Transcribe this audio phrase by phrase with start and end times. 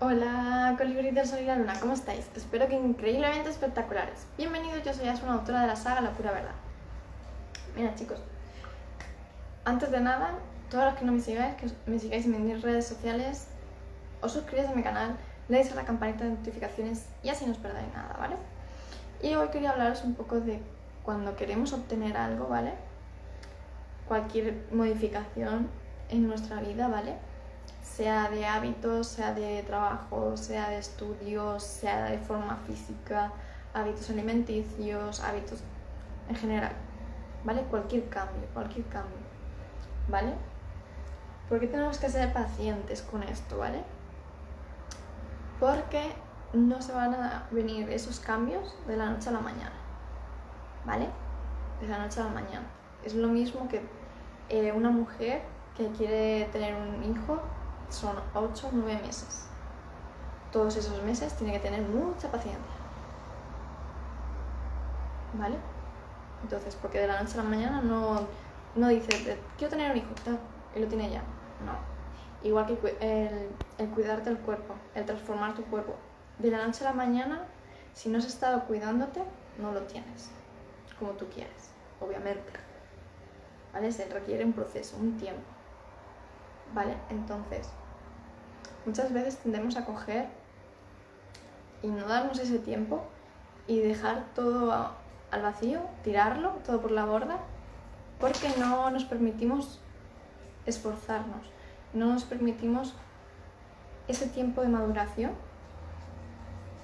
[0.00, 2.30] Hola, colibrí del sol y la luna, ¿cómo estáis?
[2.36, 4.28] Espero que increíblemente espectaculares.
[4.36, 6.54] Bienvenidos, yo soy Asuna, autora de la saga La Pura Verdad.
[7.74, 8.20] Mira, chicos,
[9.64, 10.34] antes de nada,
[10.70, 13.48] todos los que no me sigáis, que me sigáis en mis redes sociales,
[14.22, 15.16] os suscribáis a mi canal,
[15.48, 18.36] le a la campanita de notificaciones y así no os perdáis nada, ¿vale?
[19.20, 20.60] Y hoy quería hablaros un poco de
[21.02, 22.74] cuando queremos obtener algo, ¿vale?
[24.06, 25.68] Cualquier modificación
[26.08, 27.16] en nuestra vida, ¿vale?
[27.96, 33.32] Sea de hábitos, sea de trabajo, sea de estudios, sea de forma física,
[33.74, 35.60] hábitos alimenticios, hábitos
[36.28, 36.72] en general,
[37.44, 37.62] ¿vale?
[37.62, 39.18] Cualquier cambio, cualquier cambio,
[40.08, 40.34] ¿vale?
[41.48, 43.82] ¿Por qué tenemos que ser pacientes con esto, ¿vale?
[45.58, 46.12] Porque
[46.52, 49.76] no se van a venir esos cambios de la noche a la mañana,
[50.84, 51.08] ¿vale?
[51.80, 52.66] De la noche a la mañana.
[53.04, 53.82] Es lo mismo que
[54.50, 55.42] eh, una mujer
[55.76, 57.40] que quiere tener un hijo
[57.90, 59.46] son 8 o 9 meses.
[60.52, 62.62] Todos esos meses tiene que tener mucha paciencia.
[65.34, 65.56] ¿Vale?
[66.42, 68.26] Entonces, porque de la noche a la mañana no,
[68.74, 70.08] no dice, quiero tener un hijo,
[70.74, 71.22] y lo tiene ya.
[71.64, 71.72] No.
[72.42, 75.96] Igual que el, el cuidarte del cuerpo, el transformar tu cuerpo.
[76.38, 77.44] De la noche a la mañana,
[77.94, 79.22] si no has estado cuidándote,
[79.58, 80.30] no lo tienes.
[80.98, 82.52] Como tú quieres, obviamente.
[83.72, 83.92] ¿Vale?
[83.92, 85.57] Se requiere un proceso, un tiempo.
[86.74, 86.96] ¿Vale?
[87.10, 87.68] Entonces,
[88.84, 90.26] muchas veces tendemos a coger
[91.82, 93.04] y no darnos ese tiempo
[93.66, 94.92] y dejar todo
[95.30, 97.38] al vacío, tirarlo todo por la borda,
[98.18, 99.80] porque no nos permitimos
[100.66, 101.46] esforzarnos,
[101.92, 102.94] no nos permitimos
[104.08, 105.32] ese tiempo de maduración,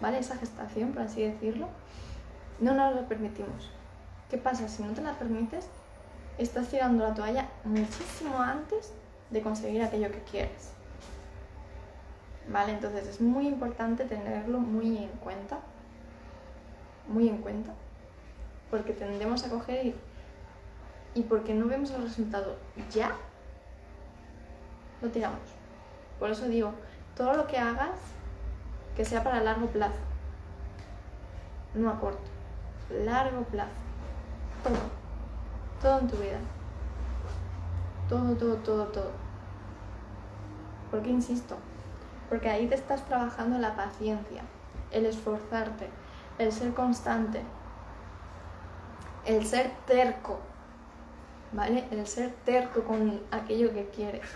[0.00, 0.18] ¿vale?
[0.18, 1.68] Esa gestación, por así decirlo,
[2.60, 3.70] no nos lo permitimos.
[4.30, 4.68] ¿Qué pasa?
[4.68, 5.68] Si no te la permites,
[6.38, 8.92] estás tirando la toalla muchísimo antes
[9.34, 10.70] de conseguir aquello que quieres.
[12.48, 12.72] ¿Vale?
[12.72, 15.58] Entonces es muy importante tenerlo muy en cuenta,
[17.08, 17.72] muy en cuenta,
[18.70, 19.94] porque tendemos a coger y,
[21.14, 22.56] y porque no vemos el resultado
[22.92, 23.10] ya,
[25.02, 25.40] lo tiramos.
[26.20, 26.72] Por eso digo,
[27.16, 27.98] todo lo que hagas,
[28.94, 29.98] que sea para largo plazo,
[31.74, 32.30] no a corto,
[33.04, 33.72] largo plazo,
[34.62, 34.76] todo,
[35.82, 36.38] todo en tu vida,
[38.08, 39.23] todo, todo, todo, todo.
[40.94, 41.56] ¿Por qué insisto?
[42.28, 44.42] porque ahí te estás trabajando la paciencia,
[44.90, 45.88] el esforzarte,
[46.38, 47.42] el ser constante,
[49.24, 50.38] el ser terco,
[51.52, 51.84] ¿vale?
[51.90, 54.26] El ser terco con aquello que quieres.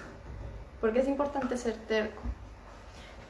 [0.81, 2.23] ¿Por qué es importante ser terco?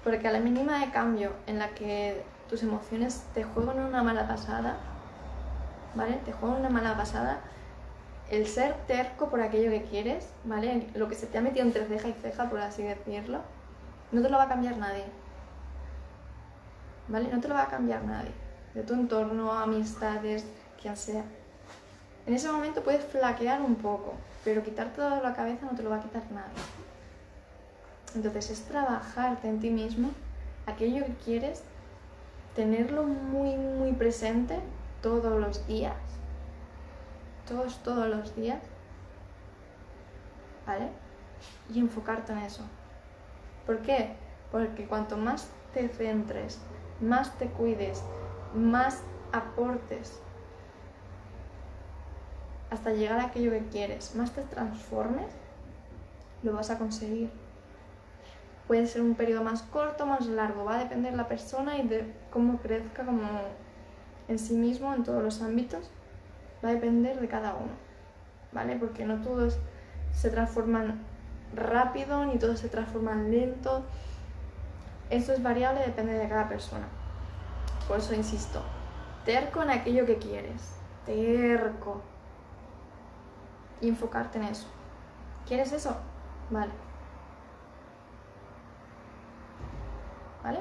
[0.05, 4.27] Porque a la mínima de cambio en la que tus emociones te juegan una mala
[4.27, 4.77] pasada,
[5.95, 6.21] ¿vale?
[6.25, 7.41] Te juegan una mala pasada,
[8.31, 10.89] el ser terco por aquello que quieres, ¿vale?
[10.95, 13.41] Lo que se te ha metido entre ceja y ceja, por así decirlo,
[14.13, 15.05] no te lo va a cambiar nadie.
[17.09, 17.29] ¿Vale?
[17.33, 18.33] No te lo va a cambiar nadie.
[18.75, 20.45] De tu entorno, amistades,
[20.81, 21.25] quien sea.
[22.27, 25.91] En ese momento puedes flaquear un poco, pero quitar toda la cabeza no te lo
[25.91, 26.63] va a quitar nadie.
[28.15, 30.11] Entonces es trabajarte en ti mismo,
[30.67, 31.63] aquello que quieres,
[32.55, 34.59] tenerlo muy, muy presente
[35.01, 35.95] todos los días.
[37.49, 38.63] Todos, todos los días.
[40.67, 40.89] ¿Vale?
[41.73, 42.63] Y enfocarte en eso.
[43.67, 44.17] ¿Por qué?
[44.53, 46.59] Porque cuanto más te centres,
[47.01, 48.03] más te cuides,
[48.55, 50.21] más aportes
[52.71, 55.27] hasta llegar a aquello que quieres, más te transformes,
[56.43, 57.31] lo vas a conseguir.
[58.67, 61.89] Puede ser un periodo más corto, más largo, va a depender de la persona y
[61.89, 63.23] de cómo crezca como
[64.29, 65.91] en sí mismo en todos los ámbitos,
[66.65, 67.73] va a depender de cada uno,
[68.53, 68.77] ¿vale?
[68.77, 69.59] Porque no todos
[70.13, 71.01] se transforman
[71.55, 73.85] rápido ni todo se transforma en lento.
[75.11, 76.87] Esto es variable, depende de cada persona.
[77.87, 78.63] Por eso insisto,
[79.25, 80.75] terco en aquello que quieres,
[81.07, 82.03] terco.
[83.81, 84.67] Y enfocarte en eso.
[85.47, 85.97] ¿Quieres eso?
[86.51, 86.73] Vale.
[90.43, 90.61] ¿Vale?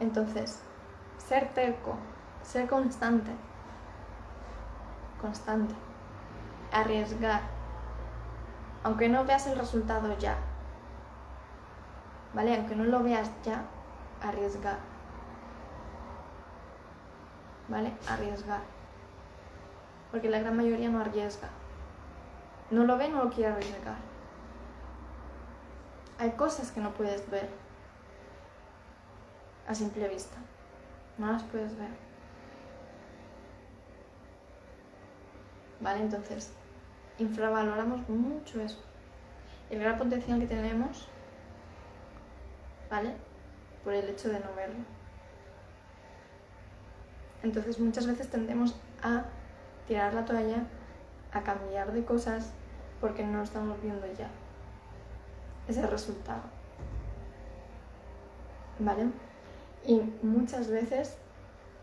[0.00, 0.62] Entonces,
[1.16, 1.96] ser terco,
[2.42, 3.32] ser constante.
[5.20, 5.74] Constante.
[6.72, 7.58] Arriesgar
[8.84, 10.36] aunque no veas el resultado ya,
[12.32, 12.56] ¿vale?
[12.56, 13.64] Aunque no lo veas ya,
[14.22, 14.78] arriesgar,
[17.68, 17.92] ¿vale?
[18.08, 18.60] Arriesgar.
[20.10, 21.48] Porque la gran mayoría no arriesga.
[22.70, 23.96] No lo ve, no lo quiere arriesgar.
[26.18, 27.50] Hay cosas que no puedes ver
[29.66, 30.36] a simple vista.
[31.18, 32.07] No las puedes ver.
[35.80, 36.00] ¿Vale?
[36.00, 36.52] Entonces,
[37.18, 38.78] infravaloramos mucho eso.
[39.70, 41.08] El gran potencial que tenemos,
[42.90, 43.14] ¿vale?
[43.84, 44.84] por el hecho de no verlo.
[47.42, 49.24] Entonces muchas veces tendemos a
[49.86, 50.66] tirar la toalla,
[51.32, 52.52] a cambiar de cosas
[53.00, 54.28] porque no estamos viendo ya
[55.68, 56.42] ese resultado.
[58.78, 59.06] ¿Vale?
[59.86, 61.16] Y muchas veces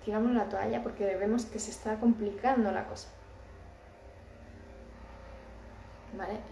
[0.03, 3.07] tiramos la toalla porque vemos que se está complicando la cosa.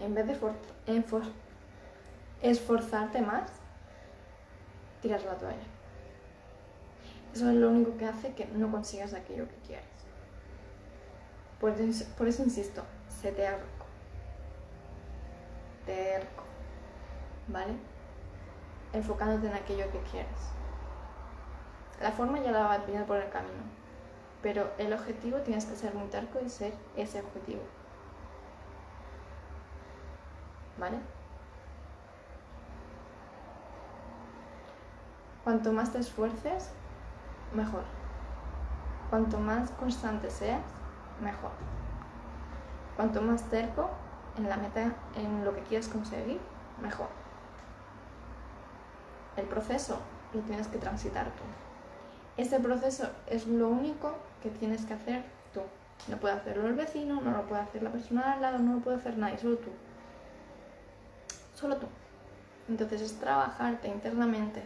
[0.00, 0.38] En vez de
[2.42, 3.50] esforzarte más,
[5.00, 5.56] tiras la toalla.
[7.34, 9.84] Eso es lo único que hace que no consigas aquello que quieres.
[11.60, 13.86] Por eso, insisto, sé terco.
[15.86, 16.44] Terco.
[17.48, 17.74] ¿Vale?
[18.92, 20.28] Enfocándote en aquello que quieres.
[22.00, 23.64] La forma ya la vas viendo por el camino.
[24.42, 27.62] Pero el objetivo tienes que ser muy terco y ser ese objetivo.
[30.78, 30.98] ¿Vale?
[35.44, 36.70] Cuanto más te esfuerces,
[37.52, 37.82] mejor.
[39.10, 40.62] Cuanto más constante seas,
[41.20, 41.50] mejor.
[42.96, 43.90] Cuanto más terco
[44.38, 46.40] en la meta, en lo que quieres conseguir,
[46.80, 47.08] mejor.
[49.36, 49.98] El proceso
[50.32, 51.42] lo tienes que transitar tú.
[52.36, 55.60] Este proceso es lo único que tienes que hacer tú.
[56.08, 58.80] No puede hacerlo el vecino, no lo puede hacer la persona al lado, no lo
[58.80, 59.70] puede hacer nadie, solo tú.
[61.64, 61.86] Solo tú.
[62.68, 64.62] Entonces es trabajarte internamente,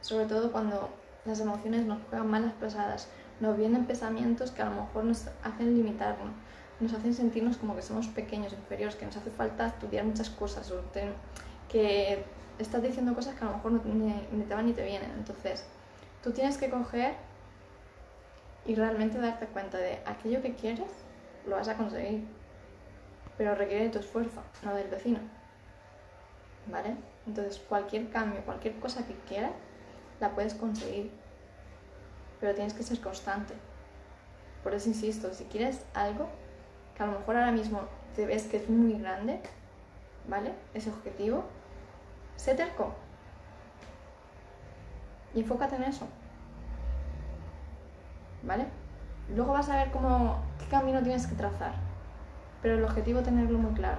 [0.00, 0.90] sobre todo cuando
[1.24, 3.06] las emociones nos juegan malas pesadas,
[3.38, 6.32] nos vienen pensamientos que a lo mejor nos hacen limitarnos,
[6.80, 10.72] nos hacen sentirnos como que somos pequeños, inferiores, que nos hace falta estudiar muchas cosas,
[10.72, 10.82] o
[11.68, 12.24] que
[12.58, 15.12] estás diciendo cosas que a lo mejor ni, te van ni te vienen.
[15.12, 15.64] Entonces,
[16.20, 17.14] tú tienes que coger
[18.66, 20.90] y realmente darte cuenta de aquello que quieres,
[21.46, 22.26] lo vas a conseguir,
[23.38, 25.20] pero requiere de tu esfuerzo, no del vecino.
[26.66, 26.96] ¿Vale?
[27.26, 29.52] Entonces, cualquier cambio, cualquier cosa que quieras,
[30.20, 31.10] la puedes conseguir,
[32.40, 33.54] pero tienes que ser constante.
[34.62, 36.28] Por eso insisto, si quieres algo
[36.96, 37.82] que a lo mejor ahora mismo
[38.14, 39.40] te ves que es muy grande,
[40.28, 40.52] ¿vale?
[40.72, 41.44] Ese objetivo,
[42.36, 42.94] sé terco.
[45.34, 46.06] Y enfócate en eso.
[48.42, 48.66] ¿Vale?
[49.34, 51.74] Luego vas a ver cómo, qué camino tienes que trazar.
[52.62, 53.98] Pero el objetivo tenerlo muy claro.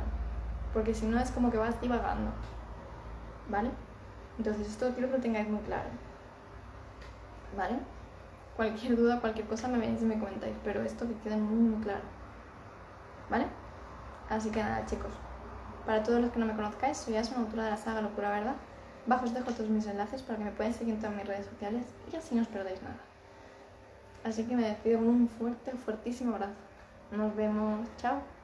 [0.75, 2.31] Porque si no es como que vas divagando.
[3.49, 3.71] ¿Vale?
[4.37, 5.87] Entonces esto quiero que lo tengáis muy claro.
[7.55, 7.79] ¿Vale?
[8.57, 11.81] Cualquier duda, cualquier cosa me venís y me comentáis, pero esto que quede muy, muy
[11.81, 12.03] claro.
[13.29, 13.45] ¿Vale?
[14.29, 15.13] Así que nada, chicos.
[15.85, 18.55] Para todos los que no me conozcáis, soy Asma, autora de la saga Locura Verdad.
[19.05, 21.45] Bajo os dejo todos mis enlaces para que me podáis seguir en todas mis redes
[21.45, 22.97] sociales y así no os perdéis nada.
[24.25, 26.53] Así que me despido con un fuerte, fuertísimo abrazo.
[27.11, 27.87] Nos vemos.
[27.97, 28.34] Chao.